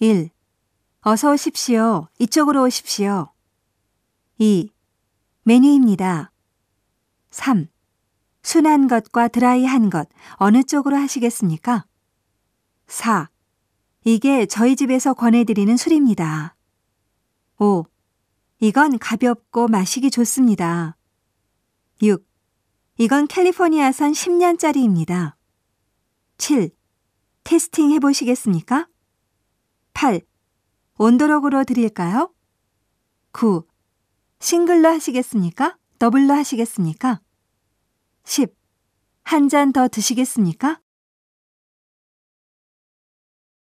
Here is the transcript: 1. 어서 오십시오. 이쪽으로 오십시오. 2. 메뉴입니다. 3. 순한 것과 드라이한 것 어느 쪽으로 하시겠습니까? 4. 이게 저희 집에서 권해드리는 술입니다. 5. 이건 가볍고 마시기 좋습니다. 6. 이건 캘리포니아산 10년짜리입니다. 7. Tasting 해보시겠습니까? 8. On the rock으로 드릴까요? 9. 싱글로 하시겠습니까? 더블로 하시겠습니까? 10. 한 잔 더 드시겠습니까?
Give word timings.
1. 0.00 0.30
어서 1.02 1.32
오십시오. 1.32 2.08
이쪽으로 2.18 2.64
오십시오. 2.64 3.32
2. 4.38 4.70
메뉴입니다. 5.44 6.32
3. 7.30 7.68
순한 8.42 8.88
것과 8.88 9.28
드라이한 9.28 9.90
것 9.90 10.08
어느 10.32 10.64
쪽으로 10.64 10.96
하시겠습니까? 10.96 11.86
4. 12.88 13.30
이게 14.04 14.46
저희 14.46 14.74
집에서 14.74 15.14
권해드리는 15.14 15.76
술입니다. 15.76 16.56
5. 17.58 17.84
이건 18.58 18.98
가볍고 18.98 19.68
마시기 19.68 20.10
좋습니다. 20.10 20.96
6. 22.02 22.26
이건 22.98 23.28
캘리포니아산 23.28 24.10
10년짜리입니다. 24.12 25.34
7. 26.38 26.70
Tasting 27.44 27.92
해보시겠습니까? 27.92 28.88
8. 30.04 30.20
On 30.98 31.08
the 31.08 31.23
rock으로 31.23 31.64
드릴까요? 31.64 32.30
9. 33.32 33.64
싱글로 34.38 34.86
하시겠습니까? 34.86 35.78
더블로 35.98 36.34
하시겠습니까? 36.34 37.22
10. 38.24 38.54
한 39.22 39.48
잔 39.48 39.72
더 39.72 39.88
드시겠습니까? 39.88 40.78